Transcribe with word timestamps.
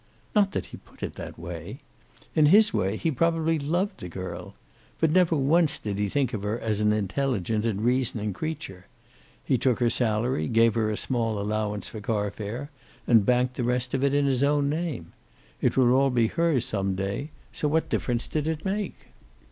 Not 0.33 0.53
that 0.53 0.65
he 0.65 0.77
put 0.77 1.03
it 1.03 1.13
that 1.13 1.37
way. 1.37 1.81
In 2.33 2.47
his 2.47 2.73
way 2.73 2.97
he 2.97 3.11
probably 3.11 3.59
loved 3.59 3.99
the 3.99 4.09
girl. 4.09 4.55
But 4.99 5.11
never 5.11 5.35
once 5.35 5.77
did 5.77 5.99
he 5.99 6.09
think 6.09 6.33
of 6.33 6.41
her 6.41 6.59
as 6.59 6.81
an 6.81 6.91
intelligent 6.91 7.67
and 7.67 7.85
reasoning 7.85 8.33
creature. 8.33 8.87
He 9.45 9.59
took 9.59 9.77
her 9.77 9.91
salary, 9.91 10.47
gave 10.47 10.73
her 10.73 10.89
a 10.89 10.97
small 10.97 11.37
allowance 11.39 11.87
for 11.87 12.01
car 12.01 12.31
fare, 12.31 12.71
and 13.05 13.27
banked 13.27 13.57
the 13.57 13.63
rest 13.63 13.93
of 13.93 14.03
it 14.03 14.15
in 14.15 14.25
his 14.25 14.41
own 14.41 14.69
name. 14.71 15.13
It 15.61 15.77
would 15.77 15.93
all 15.93 16.09
be 16.09 16.25
hers 16.25 16.65
some 16.65 16.95
day, 16.95 17.29
so 17.53 17.67
what 17.67 17.87
difference 17.87 18.27
did 18.27 18.47
it 18.47 18.65
make? 18.65 18.95